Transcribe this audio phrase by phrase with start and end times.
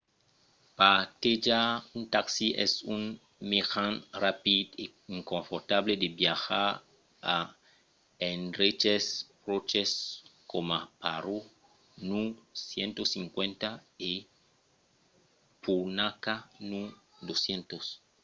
[0.79, 1.67] partejar
[1.97, 3.03] un taxi es un
[3.53, 3.93] mejan
[4.23, 4.85] rapid e
[5.31, 6.69] confortable de viatjar
[7.35, 7.37] a
[8.19, 9.05] d'endreches
[9.43, 9.91] pròches
[10.51, 11.37] coma paro
[12.07, 12.21] nu
[12.71, 13.69] 150
[14.11, 14.13] e
[15.63, 16.35] punakha
[16.69, 16.81] nu
[17.27, 17.85] 200